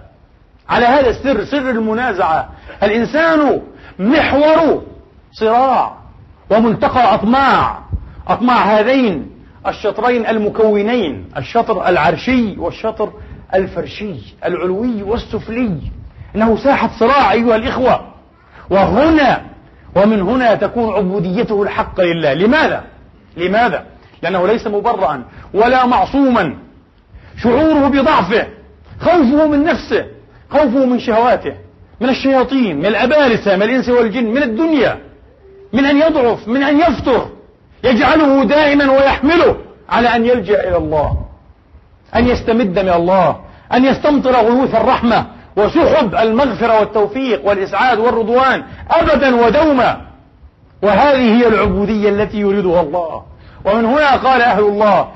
[0.70, 2.50] على هذا السر سر المنازعة.
[2.84, 3.62] الإنسان
[4.00, 4.84] محور
[5.32, 5.98] صراع
[6.50, 7.80] وملتقى أطماع.
[8.28, 9.35] أطماع هذين
[9.68, 13.14] الشطرين المكونين الشطر العرشي والشطر
[13.54, 15.78] الفرشي العلوي والسفلي.
[16.36, 18.14] إنه ساحة صراع أيها الإخوة.
[18.70, 19.42] وهنا
[19.96, 22.34] ومن هنا تكون عبوديته الحق لله.
[22.34, 22.84] لماذا؟
[23.38, 23.86] لماذا؟
[24.22, 25.24] لأنه ليس مبرأ
[25.54, 26.58] ولا معصوما.
[27.44, 28.48] شعوره بضعفه
[29.00, 30.06] خوفه من نفسه
[30.50, 31.54] خوفه من شهواته
[32.02, 35.00] من الشياطين من الأبالسة من الإنس والجن من الدنيا.
[35.74, 37.35] من أن يضعف من أن يفتر.
[37.86, 39.56] يجعله دائما ويحمله
[39.90, 41.18] على أن يلجأ إلى الله
[42.16, 43.36] أن يستمد من الله
[43.74, 45.26] أن يستمطر غيوث الرحمة
[45.58, 50.02] وسحب المغفرة والتوفيق والإسعاد والرضوان أبدا ودوما.
[50.84, 53.24] وهذه هي العبودية التي يريدها الله.
[53.66, 55.08] ومن هنا قال أهل الله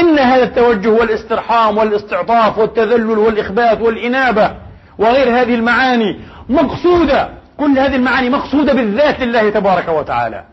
[0.00, 4.50] إن هذا التوجه والإسترحام والإستعطاف والتذلل والإخبات والإنابة
[4.98, 10.44] وغير هذه المعاني مقصودة كل هذه المعاني مقصودة بالذات لله تبارك وتعالى.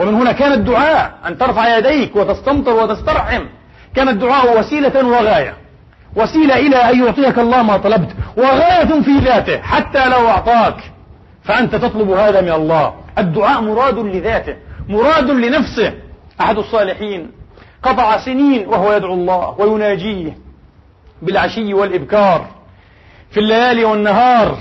[0.00, 3.42] ومن هنا كان الدعاء أن ترفع يديك وتستمطر وتسترحم.
[3.94, 5.54] كان الدعاء وسيلة وغاية.
[6.16, 8.08] وسيلة إلى أن يعطيك الله ما طلبت.
[8.36, 10.76] وغاية في ذاته حتى لو أعطاك.
[11.44, 12.94] فأنت تطلب هذا من الله.
[13.18, 14.56] الدعاء مراد لذاته.
[14.88, 15.94] مراد لنفسه.
[16.40, 17.30] أحد الصالحين.
[17.82, 20.38] قطع سنين وهو يدعو الله ويناجيه
[21.22, 22.46] بالعشي والإبكار
[23.30, 24.58] في الليالي والنهار.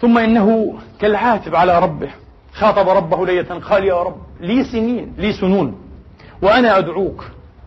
[0.00, 2.10] ثم إنه كالعاتب على ربه.
[2.54, 5.80] خاطب ربه ليلة قال يا رب لي سنين لي سنون.
[6.42, 7.24] وأنا أدعوك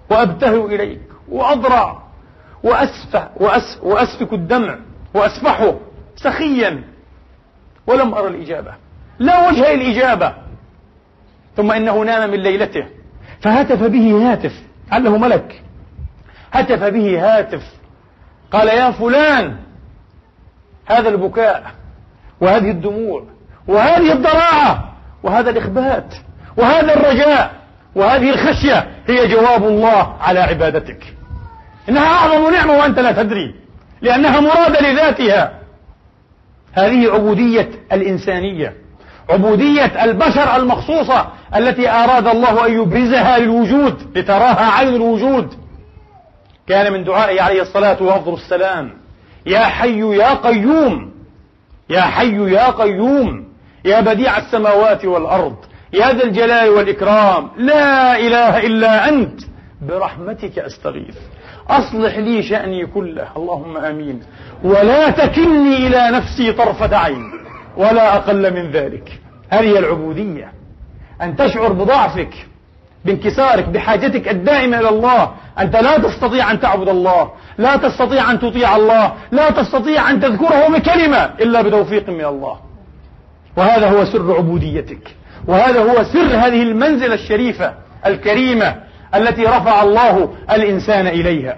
[0.10, 2.04] وأبتهل إليك وأضرع
[2.64, 4.78] وأسفه وأس وأسفك الدمع
[5.14, 5.76] وأسفحه
[6.16, 6.84] سخيا.
[7.88, 8.74] ولم أرى الإجابة.
[9.20, 10.34] لا وجه الإجابة.
[11.58, 12.86] ثم إنه نام من ليلته.
[13.42, 14.64] فهتف به هاتف.
[14.92, 15.64] علّه ملك
[16.52, 17.64] هتف به هاتف.
[18.52, 19.58] قال يا فلان
[20.86, 21.72] هذا البكاء
[22.42, 23.24] وهذه الدموع
[23.68, 26.16] وهذه الضراعة وهذا الإخبات
[26.58, 27.52] وهذا الرجاء
[27.96, 31.16] وهذه الخشية هي جواب الله على عبادتك.
[31.90, 33.56] إنها أعظم نعمة وأنت لا تدري
[34.02, 35.52] لأنها مرادة لذاتها.
[36.74, 38.74] هذه عبودية الإنسانية
[39.30, 45.54] عبودية البشر المخصوصة التي أراد الله أن يبرزها للوجود لتراها عين الوجود.
[46.68, 48.94] كان من دعائه عليه الصلاة وأفضل السلام
[49.46, 51.12] يا حي يا قيوم
[51.90, 53.45] يا حي يا قيوم
[53.86, 55.56] يا بديع السماوات والأرض
[55.94, 59.42] يا ذا الجلال والإكرام لا إله إلا أنت.
[59.82, 61.16] برحمتك أستغيث.
[61.70, 63.28] أصلح لي شأني كله.
[63.38, 64.22] اللهم آمين.
[64.64, 67.32] ولا تكلني إلى نفسي طرفة عين
[67.78, 69.20] ولا أقل من ذلك.
[69.50, 70.52] هذه العبودية.
[71.22, 72.34] أن تشعر بضعفك
[73.06, 75.32] بانكسارك بحاجتك الدائمة إلى الله.
[75.60, 80.68] أنت لا تستطيع أن تعبد الله لا تستطيع أن تطيع الله لا تستطيع أن تذكره
[80.68, 82.60] بكلمة إلا بتوفيق من الله.
[83.58, 85.16] وهذا هو سر عبوديتك.
[85.48, 87.74] وهذا هو سر هذه المنزلة الشريفة
[88.06, 88.76] الكريمة
[89.16, 91.58] التي رفع الله الإنسان إليها.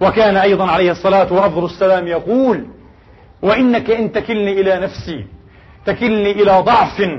[0.00, 2.66] وكان أيضا عليه الصلاة وأفضل السلام يقول
[3.42, 5.26] وإنك إن تكلني إلى نفسي
[5.86, 7.10] تكلني إلى ضعف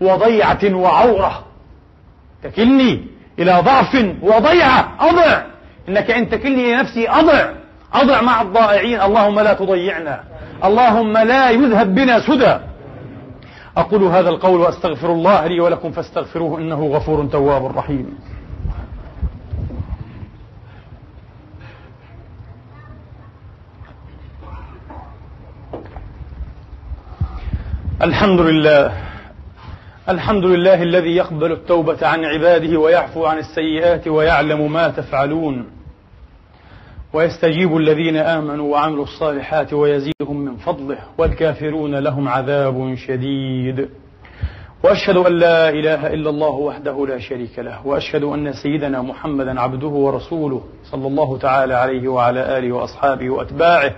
[0.00, 1.44] وضيعة وعورة.
[2.42, 3.06] تكلني
[3.38, 5.42] إلى ضعف وضيعة أضع.
[5.88, 7.50] إنك إن تكلني إلى نفسي أضع.
[7.94, 9.00] أضع مع الضائعين.
[9.00, 10.20] اللهم لا تضيعنا.
[10.64, 12.58] اللهم لا يذهب بنا سدى.
[13.76, 18.18] أقول هذا القول وأستغفر الله لي ولكم فاستغفروه إنه غفور تواب رحيم.
[28.02, 28.92] الحمد لله.
[30.08, 35.66] الحمد لله الذي يقبل التوبة عن عباده ويعفو عن السيئات ويعلم ما تفعلون.
[37.12, 40.98] ويستجيب الذين آمنوا وعملوا الصالحات ويزيدهم من فضله.
[41.18, 43.88] والكافرون لهم عذاب شديد.
[44.84, 47.86] وأشهد أن لا إله إلا الله وحده لا شريك له.
[47.86, 53.94] وأشهد أن سيدنا محمدا عبده ورسوله صلى الله تعالى عليه وعلى آله وأصحابه وأتباعه.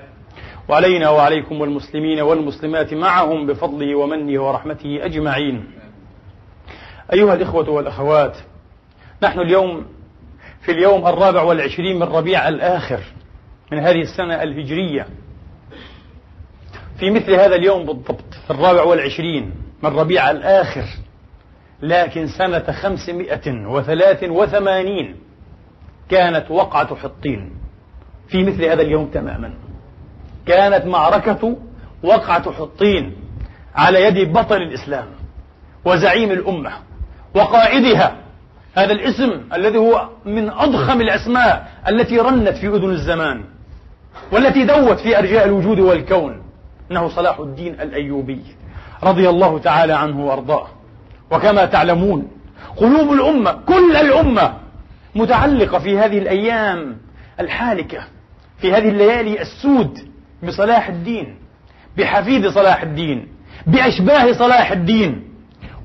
[0.68, 5.64] وعلينا وعليكم والمسلمين والمسلمات معهم بفضله ومنه ورحمته أجمعين.
[7.12, 8.36] أيها الإخوة والأخوات
[9.22, 9.86] نحن اليوم
[10.60, 13.00] في اليوم الرابع والعشرين من ربيع الآخر
[13.72, 15.06] من هذه السنة الهجرية.
[16.98, 20.84] في مثل هذا اليوم بالضبط في الرابع والعشرين من ربيع الآخر
[21.82, 25.16] لكن سنة خمسمائة وثلاث وثمانين
[26.10, 27.50] كانت وقعة حطين
[28.28, 29.54] في مثل هذا اليوم تماما.
[30.46, 31.56] كانت معركة
[32.02, 33.16] وقعة حطين
[33.74, 35.06] على يد بطل الإسلام
[35.84, 36.72] وزعيم الأمة
[37.34, 38.16] وقائدها
[38.74, 43.44] هذا الاسم الذي هو من أضخم الأسماء التي رنت في أذن الزمان
[44.32, 46.47] والتي دوت في أرجاء الوجود والكون.
[46.90, 48.40] إنه صلاح الدين الأيوبي
[49.02, 50.66] رضي الله تعالى عنه وأرضاه.
[51.30, 52.28] وكما تعلمون
[52.76, 54.54] قلوب الأمة كل الأمة
[55.14, 56.96] متعلقة في هذه الأيام
[57.40, 57.98] الحالكة
[58.58, 59.98] في هذه الليالي السود
[60.42, 61.36] بصلاح الدين
[61.98, 63.28] بحفيد صلاح الدين
[63.66, 65.28] بأشباه صلاح الدين.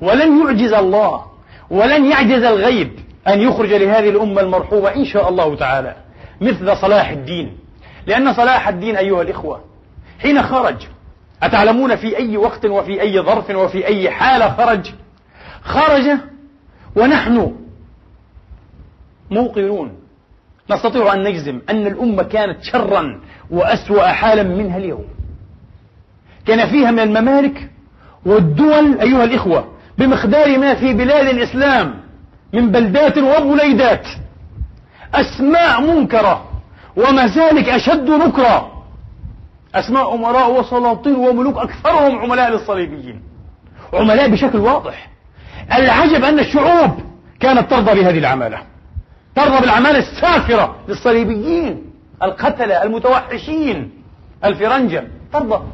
[0.02, 1.24] ولن يعجز الله
[1.70, 5.96] ولن يعجز الغيب أن يخرج لهذه الأمة المرحومة إن شاء الله تعالى
[6.40, 7.56] مثل صلاح الدين.
[8.06, 9.60] لأن صلاح الدين أيها الإخوة
[10.22, 10.76] حين خرج
[11.46, 14.92] أتعلمون في أي وقت وفي أي ظرف وفي أي حالة خرج؟
[15.62, 16.18] خرج
[16.96, 17.54] ونحن
[19.30, 19.92] موقنون.
[20.70, 25.04] نستطيع أن نجزم أن الأمة كانت شرا وأسوأ حالا منها اليوم.
[26.46, 27.70] كان فيها من الممالك
[28.26, 31.94] والدول أيها الإخوة بمقدار ما في بلاد الإسلام
[32.52, 34.06] من بلدات وبليدات.
[35.14, 36.50] أسماء منكرة
[36.96, 38.73] ومسالك أشد نكرة.
[39.74, 43.22] أسماء أمراء وسلاطين وملوك أكثرهم عملاء للصليبيين.
[43.92, 45.10] عملاء بشكل واضح.
[45.74, 46.90] العجب أن الشعوب
[47.40, 48.58] كانت ترضى بهذه العمالة.
[49.36, 51.90] ترضى بالعمالة السافرة للصليبيين
[52.22, 53.90] القتلة المتوحشين
[54.44, 55.04] الفرنجة.
[55.32, 55.64] ترضى.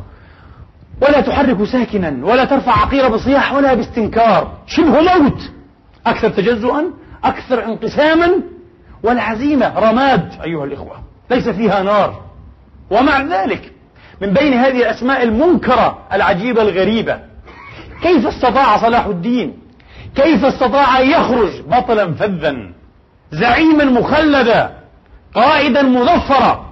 [1.03, 4.59] ولا تحرك ساكنا ولا ترفع عقيرة بصياح ولا باستنكار.
[4.67, 5.51] شبه موت.
[6.07, 6.85] أكثر تجزؤا
[7.25, 8.31] أكثر انقساما.
[9.03, 11.01] والعزيمة رماد أيها الإخوة.
[11.31, 12.23] ليس فيها نار.
[12.91, 13.73] ومع ذلك
[14.21, 17.21] من بين هذه الأسماء المنكرة العجيبة الغريبة.
[18.03, 19.59] كيف استطاع صلاح الدين؟
[20.17, 22.57] كيف استطاع أن يخرج بطلا فذا؟
[23.33, 24.77] زعيما مخلدا؟
[25.35, 26.67] قائدا مظفرا؟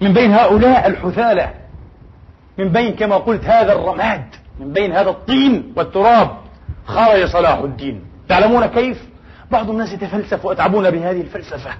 [0.00, 1.50] من بين هؤلاء الحثالة.
[2.58, 4.24] من بين كما قلت هذا الرماد.
[4.60, 6.30] من بين هذا الطين والتراب
[6.86, 8.04] خرج صلاح الدين.
[8.28, 9.02] تعلمون كيف؟
[9.50, 11.70] بعض الناس يتفلسف ويتعبون بهذه الفلسفة.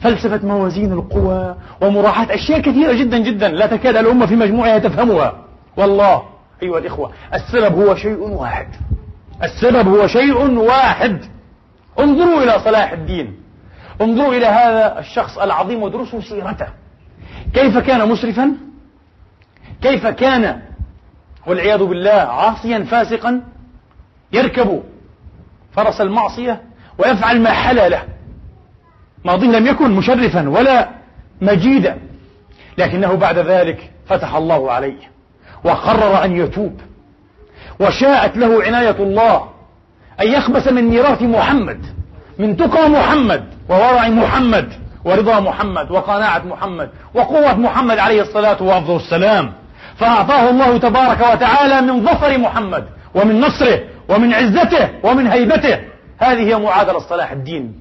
[0.00, 5.44] فلسفة موازين القوى ومراعاة أشياء كثيرة جدا جدا لا تكاد الأمة في مجموعها تفهمها.
[5.76, 6.22] والله
[6.62, 8.68] أيها الإخوة السبب هو شيء واحد.
[9.42, 11.24] السبب هو شيء واحد.
[11.98, 13.36] انظروا إلى صلاح الدين.
[14.00, 16.66] انظروا إلى هذا الشخص العظيم وادرسوا سيرته.
[17.54, 18.52] كيف كان مسرفا؟
[19.82, 20.62] كيف كان
[21.46, 23.42] والعياذ بالله عاصيا فاسقا؟
[24.32, 24.82] يركب
[25.72, 26.62] فرس المعصية
[26.98, 28.02] ويفعل ما حلا له.
[29.24, 30.88] ماضيه لم يكن مشرفا ولا
[31.40, 31.98] مجيدا
[32.78, 35.10] لكنه بعد ذلك فتح الله عليه
[35.64, 36.80] وقرر أن يتوب
[37.80, 39.48] وشاءت له عناية الله
[40.20, 41.86] أن يخبس من ميراث محمد
[42.38, 44.72] من تقى محمد وورع محمد
[45.04, 49.52] ورضا محمد وقناعة محمد وقوة محمد عليه الصلاة والسلام
[49.96, 55.78] فأعطاه الله تبارك وتعالى من ظفر محمد ومن نصره ومن عزته ومن هيبته.
[56.18, 57.74] هذه هي معادلة صلاح الدين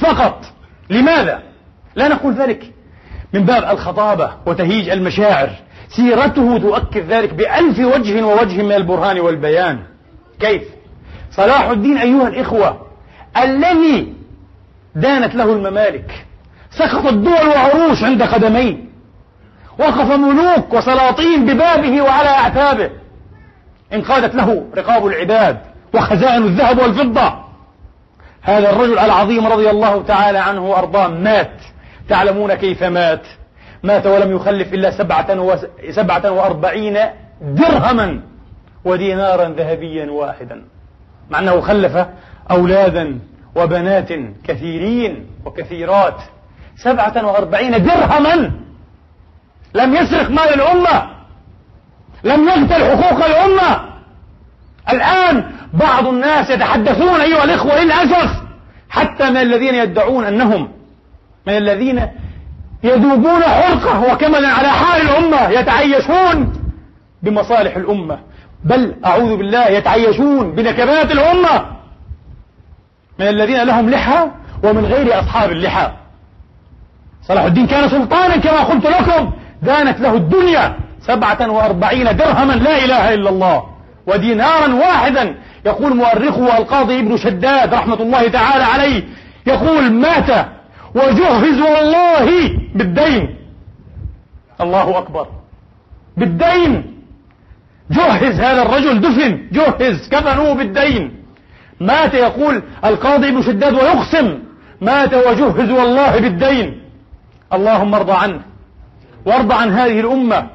[0.00, 0.44] فقط.
[0.90, 1.42] لماذا؟
[1.94, 2.72] لا نقول ذلك
[3.32, 5.50] من باب الخطابة وتهيج المشاعر
[5.88, 9.78] سيرته تؤكد ذلك بألف وجه ووجه من البرهان والبيان
[10.40, 10.62] كيف؟
[11.32, 12.86] صلاح الدين أيها الإخوة
[13.42, 14.12] الذي
[14.94, 16.26] دانت له الممالك
[16.70, 18.76] سقطت دول وعروش عند قدميه
[19.78, 22.90] وقف ملوك وسلاطين ببابه وعلى أعتابه
[23.92, 25.58] انقادت له رقاب العباد
[25.94, 27.45] وخزائن الذهب والفضة
[28.46, 31.50] هذا الرجل العظيم رضي الله تعالى عنه وأرضاه مات.
[32.08, 33.22] تعلمون كيف مات.
[33.82, 35.56] مات ولم يخلف إلا سبعة, و...
[35.90, 36.98] سبعة وأربعين
[37.40, 38.20] درهما
[38.84, 40.64] ودينارا ذهبيا واحدا.
[41.30, 42.06] مع أنه خلف
[42.50, 43.18] أولادا
[43.56, 44.08] وبنات
[44.44, 46.16] كثيرين وكثيرات.
[46.76, 48.52] سبعة وأربعين درهما
[49.74, 51.10] لم يسرق مال الأمة
[52.24, 53.96] لم يقتل حقوق الأمة.
[54.92, 58.30] الآن بعض الناس يتحدثون أيها الإخوة للأسف
[58.90, 60.68] حتى من الذين يدعون أنهم
[61.46, 62.08] من الذين
[62.82, 66.52] يذوبون حرقة وكملا على حال الأمة يتعيشون
[67.22, 68.18] بمصالح الأمة.
[68.64, 71.66] بل أعوذ بالله يتعيشون بنكبات الأمة.
[73.18, 74.26] من الذين لهم لحى
[74.64, 75.90] ومن غير أصحاب اللحى.
[77.28, 79.32] صلاح الدين كان سلطانا كما قلت لكم.
[79.62, 83.62] دانت له الدنيا سبعة وأربعين درهما لا إله إلا الله
[84.06, 85.34] ودينارا واحدا
[85.66, 89.02] يقول مؤرخه القاضي ابن شداد رحمة الله تعالى عليه
[89.46, 90.46] يقول مات
[90.94, 93.36] وجهز والله بالدين.
[94.60, 95.26] الله أكبر.
[96.16, 96.96] بالدين.
[97.90, 101.12] جهز هذا الرجل دفن جهز كفنوه بالدين.
[101.80, 104.38] مات يقول القاضي ابن شداد ويقسم
[104.80, 106.80] مات وجهز والله بالدين.
[107.52, 108.40] اللهم ارضى عنه
[109.26, 110.46] وارضى عن هذه الأمة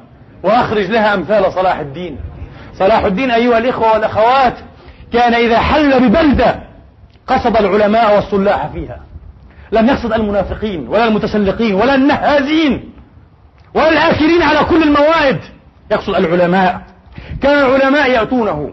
[0.42, 2.18] وأخرج لها أمثال صلاح الدين.
[2.78, 4.54] صلاح الدين أيها الإخوة والأخوات
[5.12, 6.60] كان إذا حل ببلدة
[7.26, 9.00] قصد العلماء والصلاح فيها.
[9.72, 12.92] لم يقصد المنافقين ولا المتسلقين ولا النهازين
[13.74, 15.38] ولا الآكلين على كل الموائد.
[15.90, 16.80] يقصد العلماء.
[17.42, 18.70] كان العلماء يأتونه.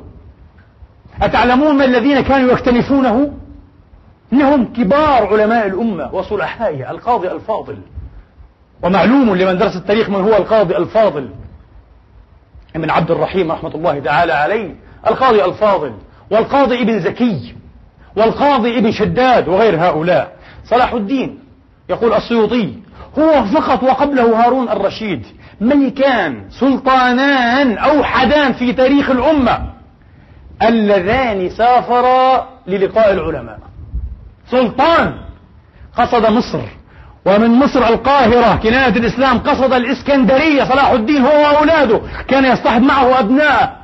[1.22, 3.34] أتعلمون من الذين كانوا يكتنفونه؟
[4.34, 7.78] إنهم كبار علماء الأمة وصلحائها القاضي الفاضل.
[8.84, 11.30] ومعلوم لمن درس التاريخ من هو القاضي الفاضل.
[12.76, 14.76] ابن عبد الرحيم رحمة الله تعالى عليه
[15.08, 15.94] القاضي الفاضل.
[16.32, 17.56] والقاضي ابن زكي
[18.16, 20.32] والقاضي ابن شداد وغير هؤلاء.
[20.66, 21.40] صلاح الدين
[21.90, 22.74] يقول السيوطي
[23.20, 25.26] هو فقط وقبله هارون الرشيد
[25.62, 29.74] ملكان سلطانان أوحدان في تاريخ الأمة
[30.64, 33.60] اللذان سافرا للقاء العلماء.
[34.52, 35.14] سلطان
[35.98, 36.62] قصد مصر
[37.26, 40.64] ومن مصر القاهرة كناية الإسلام قصد الإسكندرية.
[40.64, 43.79] صلاح الدين هو وأولاده كان يصطحب معه أبناء.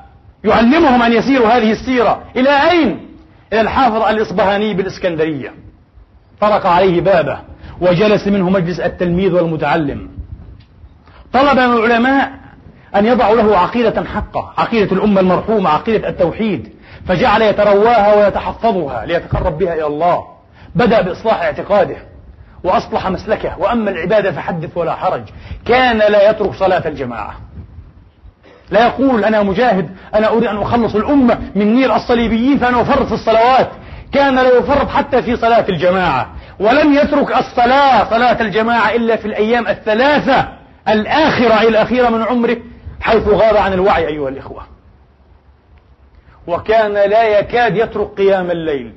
[0.45, 2.23] يعلمهم أن يسيروا هذه السيرة.
[2.35, 3.07] إلى أين؟
[3.53, 5.53] إلى الحافظ الإصبهاني بالإسكندرية.
[6.41, 7.39] طرق عليه بابه
[7.81, 10.09] وجلس منه مجلس التلميذ والمتعلم.
[11.33, 12.31] طلب من العلماء
[12.95, 16.69] أن يضعوا له عقيدة حقة عقيدة الأمة المرحومة عقيدة التوحيد.
[17.07, 20.23] فجعل يترواها ويتحفظها ليتقرب بها إلى الله.
[20.75, 21.97] بدأ بإصلاح اعتقاده
[22.63, 23.59] وأصلح مسلكه.
[23.59, 25.23] وأما العبادة فحدث ولا حرج.
[25.65, 27.35] كان لا يترك صلاة الجماعة.
[28.71, 33.13] لا يقول أنا مجاهد أنا أريد أن أخلص الأمة من نير الصليبيين فأنا أفرط في
[33.13, 33.69] الصلوات.
[34.11, 36.29] كان لا يفرط حتى في صلاة الجماعة.
[36.59, 40.47] ولم يترك الصلاة صلاة الجماعة إلا في الأيام الثلاثة
[40.87, 42.57] الآخرة الأخيرة من عمره
[43.01, 44.63] حيث غاب عن الوعي أيها الإخوة.
[46.47, 48.91] وكان لا يكاد يترك قيام الليل.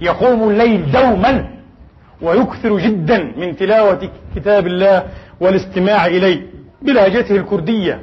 [0.00, 1.48] يقوم الليل دوما
[2.22, 5.06] ويكثر جدا من تلاوة كتاب الله
[5.40, 6.42] والاستماع إليه
[6.82, 8.02] بلهجته الكردية.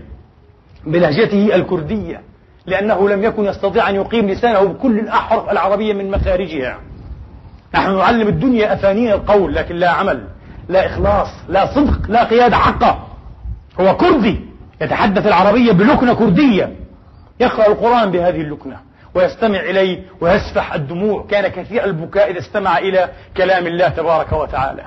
[0.86, 2.22] بلهجته الكردية
[2.66, 6.78] لأنه لم يكن يستطيع أن يقيم لسانه بكل الأحرف العربية من مخارجها.
[7.76, 10.24] نحن نعلم الدنيا أفانين القول لكن لا عمل
[10.70, 13.08] لا إخلاص لا صدق لا قيادة حقة
[13.80, 14.40] هو كردي
[14.82, 16.76] يتحدث العربية بلكنة كردية.
[17.40, 18.78] يقرأ القرآن بهذه اللكنة
[19.16, 21.26] ويستمع إليه ويسفح الدموع.
[21.30, 24.84] كان كثير البكاء إذا استمع إلى كلام الله تبارك وتعالى.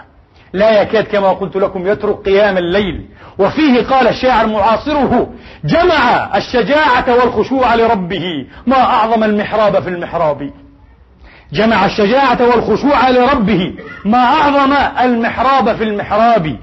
[0.53, 3.07] لا يكاد كما قلت لكم يترك قيام الليل.
[3.39, 5.31] وفيه قال الشاعر معاصره
[5.65, 8.47] جمع الشجاعة والخشوع لربه.
[8.67, 10.51] ما أعظم المحراب في المحراب.
[11.53, 13.75] جمع الشجاعة والخشوع لربه.
[14.05, 16.57] ما أعظم المحراب في المحراب.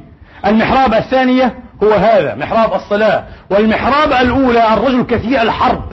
[0.45, 3.23] المحراب الثانية هو هذا محراب الصلاة.
[3.49, 5.83] والمحراب الأولى الرجل كثير الحرب.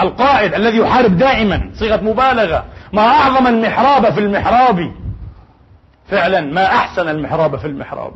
[0.00, 2.64] القائد الذي يحارب دائما صيغة مبالغة.
[2.92, 4.92] ما أعظم المحراب في المحراب.
[6.10, 8.12] فعلا ما أحسن المحراب في المحراب.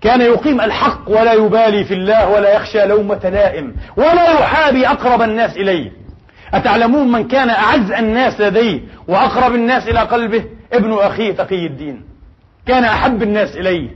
[0.00, 5.56] كان يقيم الحق ولا يبالي في الله ولا يخشى لومة لائم ولا يحابي أقرب الناس
[5.56, 5.92] إليه.
[6.54, 12.04] أتعلمون من كان أعز الناس لديه وأقرب الناس إلى قلبه؟ ابن أخيه تقي الدين.
[12.66, 13.88] كان أحب الناس إليه.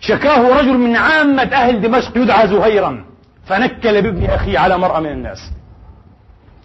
[0.00, 3.04] شكاه رجل من عامة أهل دمشق يدعى زهيرا.
[3.46, 5.38] فنكل بابن أخيه على مرأة من الناس.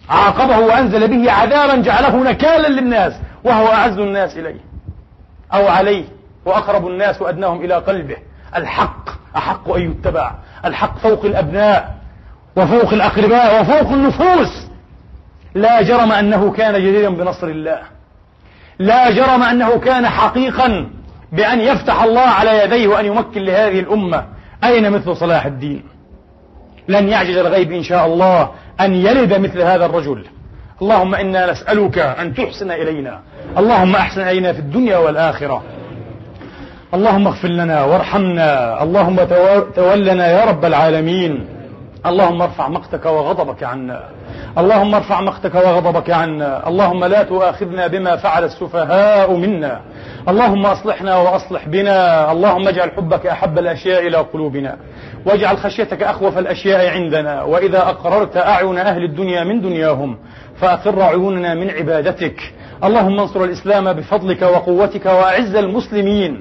[0.08, 3.12] عاقبه وأنزل به عذابا جعله نكالا للناس
[3.44, 4.73] وهو أعز الناس إليه.
[5.54, 6.04] أو عليه
[6.44, 8.16] وأقرب الناس وأدناهم إلى قلبه.
[8.56, 10.34] الحق أحق أن يتبع.
[10.64, 11.94] الحق فوق الأبناء
[12.56, 14.66] وفوق الأقرباء وفوق النفوس.
[15.54, 17.78] لا جرم أنه كان جديرا بنصر الله.
[18.78, 20.90] لا جرم أنه كان حقيقا
[21.32, 24.26] بأن يفتح الله على يديه وأن يمكن لهذه الأمة.
[24.64, 25.82] أين مثل صلاح الدين؟
[26.88, 28.50] لن يعجز الغيب إن شاء الله
[28.80, 30.26] أن يلد مثل هذا الرجل.
[30.82, 33.20] اللهم إنا نسألك أن تحسن إلينا.
[33.58, 35.62] اللهم أحسن إلينا في الدنيا والآخرة.
[36.94, 38.82] اللهم اغفر لنا وارحمنا.
[38.82, 39.16] اللهم
[39.74, 41.46] تولنا يا رب العالمين.
[42.06, 44.00] اللهم ارفع مقتك وغضبك عنا.
[44.58, 46.68] اللهم ارفع مقتك وغضبك عنا.
[46.68, 49.80] اللهم لا تؤاخذنا بما فعل السفهاء منا.
[50.28, 52.32] اللهم أصلحنا وأصلح بنا.
[52.32, 54.76] اللهم اجعل حبك أحب الأشياء إلى قلوبنا.
[55.26, 57.42] واجعل خشيتك أخوف الأشياء عندنا.
[57.42, 60.18] وإذا أقررت أعين أهل الدنيا من دنياهم
[60.60, 62.40] فأقر عيوننا من عبادتك.
[62.84, 66.40] اللهم انصر الإسلام بفضلك وقوتك وأعز المسلمين.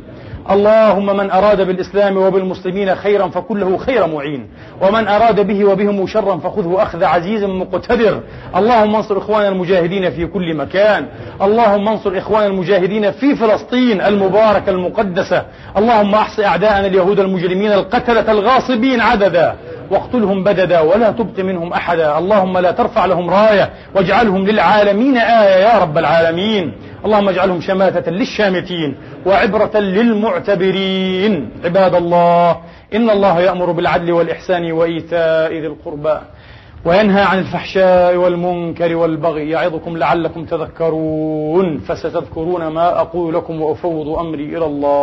[0.51, 4.47] اللهم من أراد بالإسلام وبالمسلمين خيرا فكله خير معين.
[4.81, 8.19] ومن أراد به وبهم شرا فخذه أخذ عزيز مقتدر.
[8.55, 11.05] اللهم انصر إخوان المجاهدين في كل مكان.
[11.41, 15.45] اللهم انصر إخوان المجاهدين في فلسطين المباركة المقدسة.
[15.77, 19.55] اللهم أحص أعداءنا اليهود المجرمين القتلة الغاصبين عددا.
[19.93, 22.17] واقتلهم بددا ولا تبق منهم أحدا.
[22.17, 26.65] اللهم لا ترفع لهم راية واجعلهم للعالمين آية يا رب العالمين.
[27.05, 28.89] اللهم اجعلهم شماتة للشامتين
[29.27, 31.33] وعبرة للمعتبرين.
[31.65, 32.49] عباد الله
[32.97, 36.17] إن الله يأمر بالعدل والإحسان وإيتاء ذي القربى
[36.85, 41.67] وينهى عن الفحشاء والمنكر والبغي يعظكم لعلكم تذكرون.
[41.87, 45.01] فستذكرون ما أقول لكم وأفوض أمري إلى الله.